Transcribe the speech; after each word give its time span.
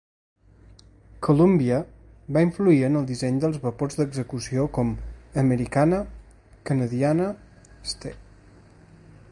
"Columbia" 1.27 1.81
va 2.37 2.43
influir 2.45 2.79
en 2.87 3.01
el 3.01 3.05
disseny 3.11 3.37
dels 3.43 3.59
vapors 3.67 3.99
d'excursió 3.99 4.65
com 4.79 4.95
"Americana", 5.45 6.01
"Canadiana", 6.71 7.29
"Ste. 7.93 8.17